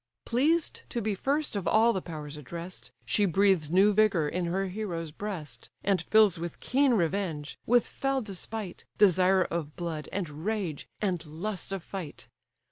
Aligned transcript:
Pleased 0.25 0.81
to 0.89 0.99
be 0.99 1.13
first 1.13 1.55
of 1.55 1.67
all 1.67 1.93
the 1.93 2.01
powers 2.01 2.35
address'd, 2.35 2.89
She 3.05 3.25
breathes 3.25 3.69
new 3.69 3.93
vigour 3.93 4.27
in 4.27 4.45
her 4.45 4.65
hero's 4.67 5.11
breast, 5.11 5.69
And 5.83 6.01
fills 6.01 6.39
with 6.39 6.59
keen 6.59 6.95
revenge, 6.95 7.59
with 7.67 7.85
fell 7.85 8.19
despite, 8.23 8.83
Desire 8.97 9.43
of 9.43 9.75
blood, 9.75 10.09
and 10.11 10.43
rage, 10.43 10.87
and 11.01 11.23
lust 11.27 11.71
of 11.71 11.83
fight. 11.83 12.25